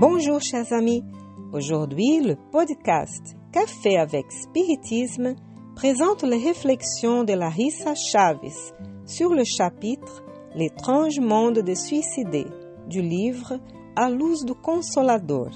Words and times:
Bonjour 0.00 0.40
chers 0.40 0.72
amis, 0.72 1.04
aujourd'hui 1.52 2.20
le 2.20 2.34
podcast 2.50 3.36
Café 3.52 3.98
avec 3.98 4.32
Spiritisme 4.32 5.34
présente 5.76 6.22
les 6.22 6.38
réflexions 6.38 7.22
de 7.22 7.34
Larissa 7.34 7.94
Chaves 7.94 8.72
sur 9.04 9.34
le 9.34 9.44
chapitre 9.44 10.24
L'étrange 10.54 11.20
monde 11.20 11.58
des 11.58 11.74
suicidés 11.74 12.46
du 12.88 13.02
livre 13.02 13.60
À 13.94 14.08
luz 14.08 14.46
do 14.46 14.54
Consolador, 14.54 15.50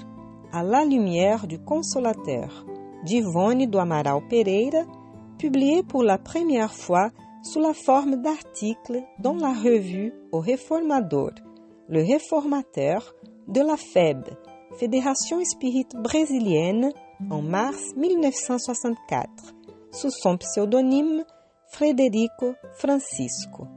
à 0.51 0.61
la 0.61 0.85
lumière 0.85 1.47
du 1.47 1.57
Consolateur 1.57 2.67
d'Yvonne 3.03 3.65
do 3.65 3.79
Amaral 3.79 4.21
Pereira, 4.29 4.83
publié 5.39 5.81
pour 5.81 6.03
la 6.03 6.19
première 6.19 6.71
fois 6.71 7.09
sous 7.41 7.61
la 7.61 7.73
forme 7.73 8.21
d'articles 8.21 9.01
dans 9.17 9.37
la 9.37 9.53
revue 9.53 10.13
Au 10.31 10.39
Réformador, 10.39 11.31
le 11.89 12.03
réformateur 12.03 13.15
de 13.47 13.61
la 13.61 13.77
FEB, 13.77 14.25
Fédération 14.77 15.39
Espírite 15.39 15.95
Brésilienne, 15.95 16.91
en 17.31 17.41
mars 17.41 17.95
1964, 17.95 19.55
sous 19.91 20.09
son 20.09 20.35
pseudonyme 20.35 21.23
Frederico 21.67 22.55
Francisco. 22.73 23.67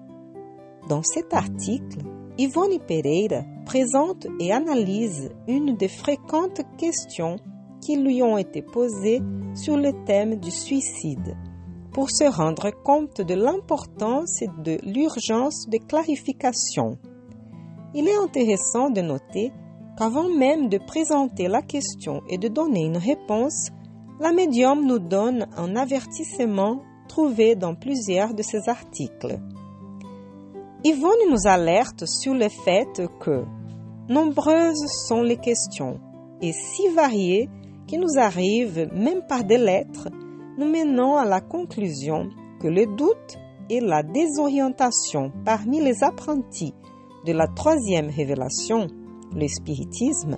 Dans 0.89 1.05
cet 1.05 1.33
article, 1.35 1.99
Yvonne 2.37 2.81
Pereira 2.81 3.45
présente 3.65 4.27
et 4.41 4.53
analyse 4.53 5.31
une 5.47 5.77
des 5.77 5.87
fréquentes 5.87 6.63
questions 6.79 7.37
qui 7.81 7.97
lui 7.97 8.21
ont 8.25 8.37
été 8.37 8.61
posées 8.61 9.21
sur 9.55 9.77
le 9.77 9.93
thème 10.05 10.41
du 10.41 10.51
suicide, 10.51 11.37
pour 11.93 12.11
se 12.11 12.25
rendre 12.25 12.71
compte 12.83 13.21
de 13.21 13.35
l'importance 13.35 14.43
et 14.43 14.49
de 14.65 14.79
l'urgence 14.83 15.69
des 15.69 15.79
clarifications. 15.79 16.99
Il 17.95 18.09
est 18.09 18.17
intéressant 18.17 18.91
de 18.91 19.01
noter 19.01 19.53
qu'avant 19.99 20.29
même 20.29 20.69
de 20.69 20.79
présenter 20.79 21.49
la 21.49 21.61
question 21.61 22.23
et 22.29 22.39
de 22.39 22.47
donner 22.47 22.85
une 22.85 22.97
réponse, 22.97 23.71
la 24.21 24.33
médium 24.33 24.87
nous 24.87 25.01
donne 25.01 25.49
un 25.57 25.75
avertissement 25.75 26.83
trouvé 27.09 27.57
dans 27.57 27.75
plusieurs 27.75 28.33
de 28.33 28.43
ses 28.43 28.69
articles. 28.69 29.41
Yvonne 30.85 31.31
nous 31.31 31.49
alerte 31.49 32.05
sur 32.07 32.33
le 32.33 32.49
fait 32.49 33.03
que 33.19 33.45
nombreuses 34.09 34.87
sont 35.09 35.23
les 35.23 35.37
questions 35.37 35.99
et 36.41 36.53
si 36.53 36.89
variées 36.95 37.49
qui 37.89 37.99
nous 37.99 38.21
arrivent 38.21 38.89
même 38.93 39.23
par 39.29 39.43
des 39.43 39.59
lettres, 39.59 40.09
nous 40.59 40.71
menant 40.71 41.17
à 41.17 41.25
la 41.25 41.41
conclusion 41.41 42.29
que 42.61 42.69
le 42.69 42.87
doute 42.87 43.37
et 43.69 43.81
la 43.81 44.05
désorientation 44.05 45.33
parmi 45.45 45.81
les 45.81 46.05
apprentis 46.05 46.75
de 47.27 47.33
la 47.33 47.49
troisième 47.49 48.11
révélation, 48.11 48.87
le 49.35 49.49
spiritisme, 49.49 50.37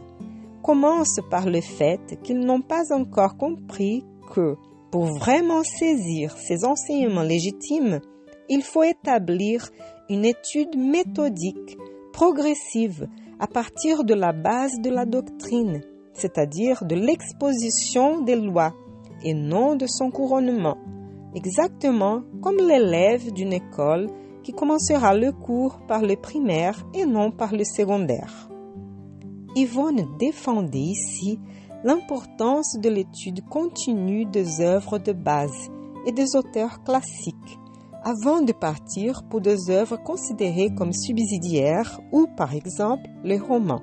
commencent 0.62 1.20
par 1.30 1.48
le 1.48 1.60
fait 1.60 2.18
qu'ils 2.22 2.40
n'ont 2.40 2.60
pas 2.60 2.92
encore 2.92 3.36
compris 3.36 4.04
que, 4.34 4.56
pour 4.90 5.06
vraiment 5.06 5.62
saisir 5.62 6.36
ces 6.36 6.64
enseignements 6.64 7.22
légitimes, 7.22 8.00
il 8.48 8.62
faut 8.62 8.82
établir 8.82 9.70
une 10.08 10.24
étude 10.24 10.76
méthodique, 10.76 11.78
progressive, 12.12 13.08
à 13.38 13.46
partir 13.46 14.04
de 14.04 14.14
la 14.14 14.32
base 14.32 14.80
de 14.80 14.90
la 14.90 15.06
doctrine, 15.06 15.82
c'est-à-dire 16.12 16.84
de 16.84 16.96
l'exposition 16.96 18.20
des 18.20 18.36
lois 18.36 18.74
et 19.22 19.34
non 19.34 19.76
de 19.76 19.86
son 19.86 20.10
couronnement, 20.10 20.76
exactement 21.34 22.22
comme 22.42 22.56
l'élève 22.56 23.32
d'une 23.32 23.52
école 23.52 24.08
qui 24.42 24.52
commencera 24.52 25.14
le 25.14 25.32
cours 25.32 25.78
par 25.86 26.02
le 26.02 26.16
primaire 26.16 26.84
et 26.94 27.06
non 27.06 27.30
par 27.30 27.54
le 27.54 27.64
secondaire. 27.64 28.50
Yvonne 29.56 30.06
défendait 30.18 30.78
ici 30.78 31.38
l'importance 31.82 32.76
de 32.78 32.88
l'étude 32.88 33.44
continue 33.48 34.26
des 34.26 34.60
œuvres 34.60 34.98
de 34.98 35.12
base 35.12 35.70
et 36.06 36.12
des 36.12 36.36
auteurs 36.36 36.82
classiques 36.84 37.58
avant 38.02 38.40
de 38.42 38.52
partir 38.52 39.22
pour 39.28 39.40
des 39.40 39.70
œuvres 39.70 39.96
considérées 39.96 40.70
comme 40.74 40.92
subsidiaires 40.92 42.00
ou, 42.12 42.26
par 42.36 42.54
exemple, 42.54 43.08
les 43.24 43.38
romans. 43.38 43.82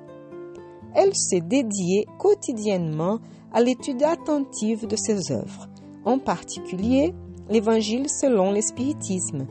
Elle 0.94 1.14
se 1.14 1.36
dédiait 1.36 2.06
quotidiennement 2.18 3.18
à 3.52 3.60
l'étude 3.60 4.02
attentive 4.02 4.86
de 4.86 4.96
ces 4.96 5.32
œuvres, 5.32 5.68
en 6.04 6.18
particulier 6.18 7.14
l'Évangile 7.48 8.08
selon 8.08 8.52
l'Espiritisme, 8.52 9.46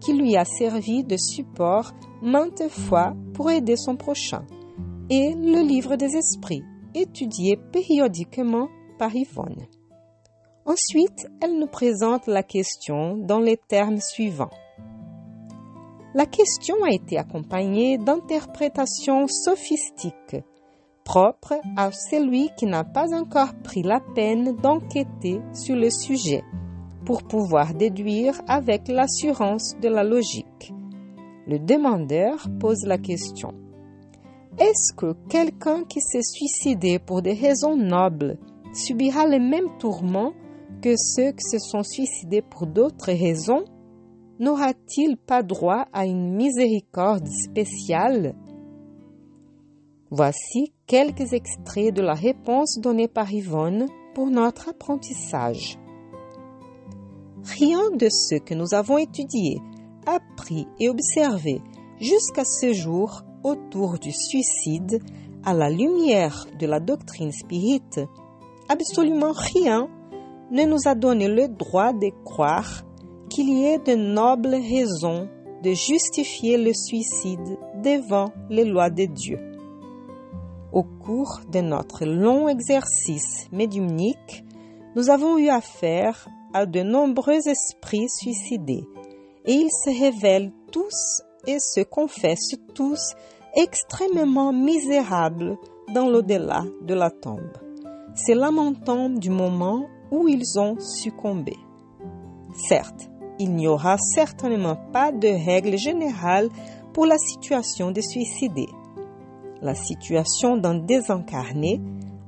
qui 0.00 0.12
lui 0.12 0.36
a 0.36 0.44
servi 0.44 1.04
de 1.04 1.16
support 1.16 1.92
maintes 2.22 2.68
fois 2.68 3.14
pour 3.34 3.50
aider 3.50 3.76
son 3.76 3.96
prochain, 3.96 4.44
et 5.14 5.34
le 5.34 5.60
livre 5.60 5.96
des 5.96 6.16
esprits, 6.16 6.64
étudié 6.94 7.58
périodiquement 7.70 8.68
par 8.98 9.14
Yvonne. 9.14 9.66
Ensuite, 10.64 11.28
elle 11.42 11.58
nous 11.58 11.66
présente 11.66 12.26
la 12.26 12.42
question 12.42 13.18
dans 13.18 13.40
les 13.40 13.58
termes 13.58 14.00
suivants. 14.00 14.56
La 16.14 16.24
question 16.24 16.76
a 16.82 16.90
été 16.90 17.18
accompagnée 17.18 17.98
d'interprétations 17.98 19.26
sophistiques, 19.26 20.38
propres 21.04 21.60
à 21.76 21.92
celui 21.92 22.48
qui 22.56 22.64
n'a 22.64 22.84
pas 22.84 23.14
encore 23.14 23.52
pris 23.62 23.82
la 23.82 24.00
peine 24.14 24.56
d'enquêter 24.56 25.42
sur 25.52 25.76
le 25.76 25.90
sujet, 25.90 26.42
pour 27.04 27.22
pouvoir 27.24 27.74
déduire 27.74 28.40
avec 28.48 28.88
l'assurance 28.88 29.76
de 29.78 29.88
la 29.88 30.04
logique. 30.04 30.72
Le 31.46 31.58
demandeur 31.58 32.46
pose 32.58 32.86
la 32.86 32.96
question. 32.96 33.52
Est-ce 34.58 34.92
que 34.94 35.14
quelqu'un 35.30 35.84
qui 35.84 36.00
s'est 36.00 36.22
suicidé 36.22 36.98
pour 36.98 37.22
des 37.22 37.32
raisons 37.32 37.76
nobles 37.76 38.38
subira 38.74 39.26
les 39.26 39.38
mêmes 39.38 39.78
tourments 39.78 40.34
que 40.82 40.94
ceux 40.96 41.32
qui 41.32 41.44
se 41.44 41.58
sont 41.58 41.82
suicidés 41.82 42.42
pour 42.42 42.66
d'autres 42.66 43.12
raisons? 43.12 43.64
N'aura-t-il 44.38 45.16
pas 45.16 45.42
droit 45.42 45.86
à 45.92 46.04
une 46.04 46.34
miséricorde 46.34 47.26
spéciale? 47.28 48.34
Voici 50.10 50.72
quelques 50.86 51.32
extraits 51.32 51.94
de 51.94 52.02
la 52.02 52.14
réponse 52.14 52.78
donnée 52.78 53.08
par 53.08 53.32
Yvonne 53.32 53.86
pour 54.14 54.26
notre 54.26 54.68
apprentissage. 54.68 55.78
Rien 57.58 57.90
de 57.90 58.08
ce 58.10 58.34
que 58.34 58.54
nous 58.54 58.74
avons 58.74 58.98
étudié, 58.98 59.60
appris 60.06 60.66
et 60.78 60.90
observé 60.90 61.62
jusqu'à 61.98 62.44
ce 62.44 62.74
jour 62.74 63.22
autour 63.44 63.98
du 63.98 64.12
suicide 64.12 65.02
à 65.44 65.54
la 65.54 65.70
lumière 65.70 66.46
de 66.58 66.66
la 66.66 66.80
doctrine 66.80 67.32
spirite, 67.32 68.00
absolument 68.68 69.32
rien 69.32 69.88
ne 70.50 70.64
nous 70.64 70.86
a 70.86 70.94
donné 70.94 71.28
le 71.28 71.48
droit 71.48 71.92
de 71.92 72.10
croire 72.24 72.84
qu'il 73.30 73.48
y 73.48 73.64
ait 73.64 73.78
de 73.78 73.94
nobles 73.94 74.54
raisons 74.54 75.28
de 75.62 75.72
justifier 75.72 76.58
le 76.58 76.72
suicide 76.74 77.56
devant 77.82 78.32
les 78.50 78.64
lois 78.64 78.90
de 78.90 79.04
Dieu. 79.04 79.38
Au 80.72 80.82
cours 80.82 81.40
de 81.50 81.60
notre 81.60 82.04
long 82.04 82.48
exercice 82.48 83.48
médiumnique, 83.52 84.44
nous 84.96 85.08
avons 85.08 85.38
eu 85.38 85.48
affaire 85.48 86.28
à 86.52 86.66
de 86.66 86.80
nombreux 86.80 87.48
esprits 87.48 88.08
suicidés 88.08 88.84
et 89.44 89.52
ils 89.52 89.70
se 89.70 89.90
révèlent 89.90 90.52
tous 90.70 91.22
et 91.46 91.58
se 91.58 91.80
confessent 91.80 92.56
tous 92.74 93.14
extrêmement 93.54 94.52
misérables 94.52 95.58
dans 95.92 96.08
l'au-delà 96.08 96.64
de 96.82 96.94
la 96.94 97.10
tombe. 97.10 97.58
C'est 98.14 98.34
lamentant 98.34 99.08
du 99.08 99.30
moment 99.30 99.86
où 100.10 100.28
ils 100.28 100.58
ont 100.58 100.78
succombé. 100.78 101.56
Certes, 102.68 103.10
il 103.38 103.54
n'y 103.54 103.66
aura 103.66 103.96
certainement 103.98 104.76
pas 104.92 105.12
de 105.12 105.28
règle 105.28 105.76
générale 105.76 106.48
pour 106.92 107.06
la 107.06 107.18
situation 107.18 107.90
des 107.90 108.02
suicidés. 108.02 108.68
La 109.62 109.74
situation 109.74 110.56
d'un 110.56 110.74
désincarné 110.74 111.80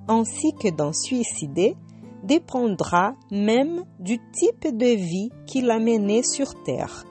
ainsi 0.09 0.53
que 0.53 0.69
d'un 0.69 0.93
suicidé 0.93 1.77
dépendra 2.23 3.15
même 3.31 3.85
du 3.99 4.19
type 4.32 4.77
de 4.77 4.94
vie 4.97 5.31
qu'il 5.47 5.70
a 5.70 5.79
mené 5.79 6.23
sur 6.23 6.62
Terre, 6.62 7.05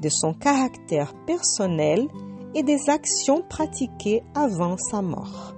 de 0.00 0.08
son 0.08 0.32
caractère 0.32 1.12
personnel 1.26 2.08
et 2.54 2.62
des 2.62 2.88
actions 2.88 3.42
pratiquées 3.42 4.22
avant 4.34 4.76
sa 4.76 5.02
mort. 5.02 5.54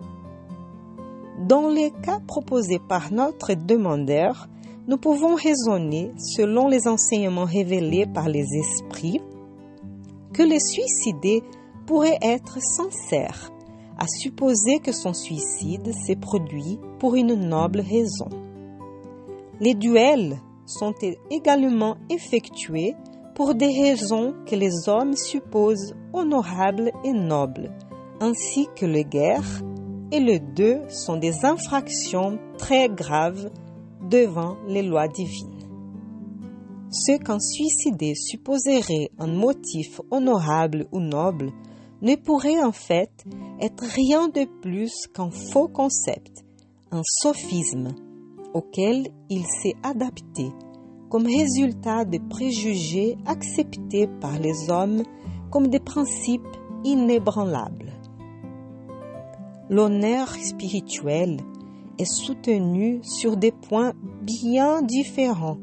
Dans 1.39 1.69
les 1.69 1.91
cas 1.91 2.21
proposés 2.27 2.79
par 2.79 3.13
notre 3.13 3.55
demandeur, 3.55 4.49
nous 4.89 4.97
pouvons 4.97 5.35
raisonner, 5.35 6.13
selon 6.17 6.69
les 6.69 6.87
enseignements 6.87 7.45
révélés 7.45 8.07
par 8.07 8.29
les 8.29 8.47
esprits, 8.55 9.21
que 10.33 10.43
le 10.43 10.59
suicidé 10.59 11.43
pourrait 11.87 12.19
être 12.23 12.59
sincère, 12.63 13.51
à 13.99 14.07
supposer 14.07 14.79
que 14.79 14.93
son 14.93 15.13
suicide 15.13 15.93
s'est 15.93 16.17
produit 16.17 16.79
pour 16.99 17.17
une 17.17 17.35
noble 17.35 17.81
raison. 17.81 18.29
Les 19.61 19.75
duels 19.75 20.39
sont 20.67 20.95
également 21.31 21.97
effectués 22.11 22.95
pour 23.37 23.55
des 23.55 23.67
raisons 23.83 24.35
que 24.47 24.57
les 24.57 24.89
hommes 24.89 25.15
supposent 25.15 25.95
honorables 26.15 26.91
et 27.05 27.13
nobles, 27.13 27.71
ainsi 28.19 28.67
que 28.75 28.87
les 28.87 29.05
guerres, 29.05 29.63
et 30.11 30.21
le 30.21 30.39
deux 30.39 30.81
sont 30.89 31.19
des 31.19 31.45
infractions 31.45 32.39
très 32.57 32.89
graves 32.89 33.51
devant 34.09 34.57
les 34.67 34.83
lois 34.83 35.07
divines. 35.09 35.69
Ce 36.91 37.19
qu'un 37.19 37.39
suicidé 37.39 38.15
supposerait 38.15 39.11
un 39.19 39.27
motif 39.27 40.01
honorable 40.11 40.87
ou 40.91 41.01
noble 41.01 41.53
ne 42.01 42.15
pourrait 42.15 42.65
en 42.65 42.73
fait 42.73 43.13
être 43.61 43.85
rien 43.85 44.29
de 44.29 44.47
plus 44.63 44.93
qu'un 45.13 45.31
faux 45.31 45.69
concept, 45.69 46.43
un 46.91 47.03
sophisme 47.05 47.89
auquel 48.55 49.09
il 49.29 49.45
s'est 49.45 49.77
adapté 49.83 50.53
comme 51.17 51.29
résultat 51.29 52.05
de 52.05 52.19
préjugés 52.19 53.17
acceptés 53.25 54.07
par 54.21 54.39
les 54.39 54.69
hommes 54.69 55.03
comme 55.51 55.69
des 55.69 55.81
principes 55.81 56.43
inébranlables. 56.85 57.95
L'honneur 59.71 60.29
spirituel 60.35 61.39
est 61.99 62.05
soutenu 62.05 63.01
sur 63.03 63.39
des 63.39 63.51
points 63.51 63.95
bien 64.21 64.83
différents 64.83 65.57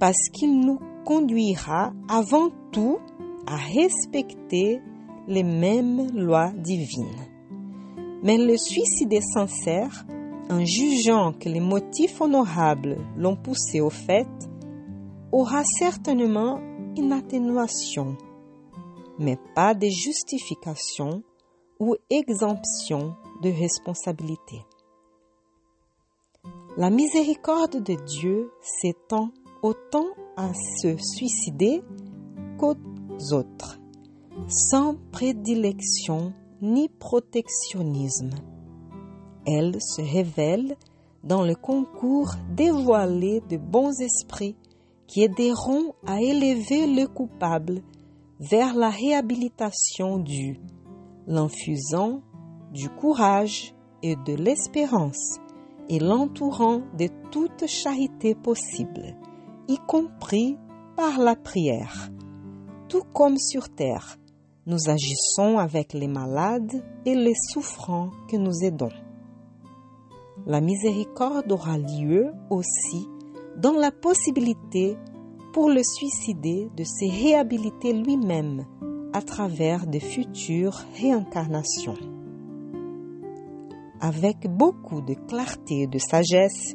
parce 0.00 0.28
qu'il 0.32 0.58
nous 0.58 0.80
conduira 1.04 1.92
avant 2.08 2.48
tout 2.72 2.98
à 3.46 3.54
respecter 3.54 4.80
les 5.28 5.44
mêmes 5.44 6.10
lois 6.16 6.50
divines. 6.50 7.06
Mais 8.24 8.38
le 8.38 8.56
suicide 8.56 9.20
sincère, 9.22 10.04
en 10.50 10.64
jugeant 10.64 11.32
que 11.32 11.48
les 11.48 11.60
motifs 11.60 12.20
honorables 12.20 12.98
l'ont 13.16 13.36
poussé 13.36 13.80
au 13.80 13.90
fait, 13.90 14.26
aura 15.34 15.64
certainement 15.64 16.60
une 16.96 17.12
atténuation, 17.12 18.16
mais 19.18 19.36
pas 19.56 19.74
de 19.74 19.88
justification 19.88 21.24
ou 21.80 21.96
exemption 22.08 23.16
de 23.42 23.50
responsabilité. 23.50 24.64
La 26.76 26.88
miséricorde 26.88 27.82
de 27.82 27.96
Dieu 28.06 28.52
s'étend 28.62 29.30
autant 29.64 30.06
à 30.36 30.52
se 30.54 30.96
suicider 30.98 31.82
qu'aux 32.56 32.76
autres, 33.32 33.80
sans 34.46 34.94
prédilection 35.10 36.32
ni 36.62 36.88
protectionnisme. 36.88 38.30
Elle 39.48 39.82
se 39.82 40.00
révèle 40.00 40.76
dans 41.24 41.42
le 41.42 41.56
concours 41.56 42.34
dévoilé 42.54 43.40
de 43.50 43.56
bons 43.56 44.00
esprits 44.00 44.54
qui 45.06 45.22
aideront 45.22 45.94
à 46.06 46.20
élever 46.20 46.86
le 46.86 47.06
coupable 47.06 47.82
vers 48.40 48.74
la 48.74 48.90
réhabilitation 48.90 50.18
du, 50.18 50.60
l'infusant 51.26 52.22
du 52.72 52.88
courage 52.88 53.74
et 54.02 54.16
de 54.16 54.34
l'espérance 54.34 55.38
et 55.88 55.98
l'entourant 55.98 56.82
de 56.98 57.08
toute 57.30 57.66
charité 57.66 58.34
possible 58.34 59.16
y 59.68 59.78
compris 59.78 60.58
par 60.96 61.18
la 61.18 61.36
prière. 61.36 62.10
Tout 62.88 63.04
comme 63.12 63.38
sur 63.38 63.68
terre, 63.68 64.18
nous 64.66 64.88
agissons 64.88 65.58
avec 65.58 65.92
les 65.92 66.08
malades 66.08 66.82
et 67.04 67.14
les 67.14 67.34
souffrants 67.34 68.10
que 68.30 68.36
nous 68.36 68.62
aidons. 68.62 68.92
La 70.46 70.60
miséricorde 70.60 71.50
aura 71.52 71.78
lieu 71.78 72.32
aussi 72.50 73.08
dans 73.56 73.72
la 73.72 73.90
possibilité 73.90 74.96
pour 75.52 75.68
le 75.68 75.82
suicidé 75.82 76.68
de 76.76 76.84
se 76.84 77.10
réhabiliter 77.10 77.92
lui-même 77.92 78.64
à 79.12 79.22
travers 79.22 79.86
de 79.86 79.98
futures 79.98 80.84
réincarnations. 81.00 81.96
Avec 84.00 84.48
beaucoup 84.48 85.00
de 85.00 85.14
clarté 85.14 85.82
et 85.82 85.86
de 85.86 85.98
sagesse, 85.98 86.74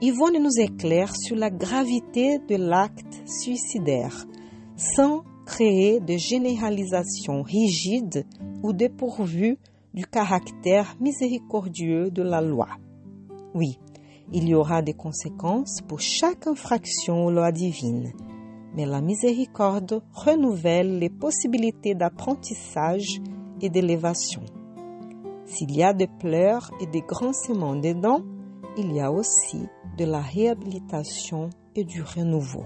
Yvonne 0.00 0.42
nous 0.42 0.58
éclaire 0.58 1.14
sur 1.14 1.36
la 1.36 1.50
gravité 1.50 2.38
de 2.38 2.56
l'acte 2.56 3.22
suicidaire, 3.26 4.26
sans 4.76 5.24
créer 5.44 6.00
de 6.00 6.16
généralisation 6.16 7.42
rigide 7.42 8.24
ou 8.62 8.72
dépourvue 8.72 9.58
du 9.92 10.06
caractère 10.06 10.96
miséricordieux 11.00 12.10
de 12.10 12.22
la 12.22 12.40
loi. 12.40 12.68
Oui, 13.54 13.78
il 14.32 14.48
y 14.48 14.54
aura 14.54 14.82
des 14.82 14.94
conséquences 14.94 15.80
pour 15.88 16.00
chaque 16.00 16.46
infraction 16.46 17.26
aux 17.26 17.30
lois 17.30 17.52
divines, 17.52 18.12
mais 18.74 18.86
la 18.86 19.00
miséricorde 19.00 20.02
renouvelle 20.12 20.98
les 20.98 21.10
possibilités 21.10 21.94
d'apprentissage 21.94 23.20
et 23.60 23.68
d'élévation. 23.68 24.42
S'il 25.46 25.74
y 25.74 25.82
a 25.82 25.92
des 25.92 26.06
pleurs 26.06 26.70
et 26.80 26.86
des 26.86 27.02
grincements 27.02 27.74
des 27.74 27.94
dents, 27.94 28.22
il 28.76 28.92
y 28.92 29.00
a 29.00 29.10
aussi 29.10 29.66
de 29.98 30.04
la 30.04 30.20
réhabilitation 30.20 31.50
et 31.74 31.84
du 31.84 32.02
renouveau. 32.02 32.64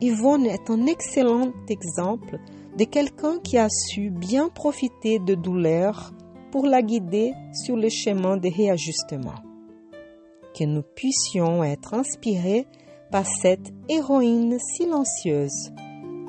Yvonne 0.00 0.46
est 0.46 0.70
un 0.70 0.86
excellent 0.86 1.52
exemple 1.68 2.38
de 2.76 2.84
quelqu'un 2.84 3.38
qui 3.38 3.58
a 3.58 3.68
su 3.68 4.10
bien 4.10 4.48
profiter 4.48 5.18
de 5.18 5.34
douleurs 5.34 6.12
pour 6.52 6.66
la 6.66 6.82
guider 6.82 7.32
sur 7.52 7.76
le 7.76 7.88
chemin 7.88 8.36
de 8.36 8.48
réajustement. 8.48 9.34
Que 10.56 10.64
nous 10.64 10.82
puissions 10.82 11.62
être 11.62 11.92
inspirés 11.92 12.66
par 13.10 13.26
cette 13.26 13.74
héroïne 13.90 14.58
silencieuse 14.58 15.70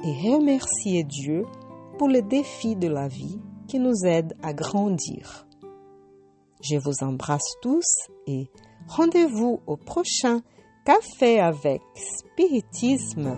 et 0.03 0.31
remercier 0.31 1.03
Dieu 1.05 1.45
pour 1.97 2.09
les 2.09 2.21
défis 2.21 2.75
de 2.75 2.89
la 2.89 3.07
vie 3.07 3.39
qui 3.67 3.79
nous 3.79 4.05
aident 4.05 4.35
à 4.43 4.53
grandir. 4.53 5.47
Je 6.61 6.75
vous 6.75 7.03
embrasse 7.03 7.55
tous 7.61 7.87
et 8.25 8.49
rendez-vous 8.87 9.61
au 9.65 9.77
prochain 9.77 10.41
Café 10.85 11.39
avec 11.39 11.81
Spiritisme 11.95 13.37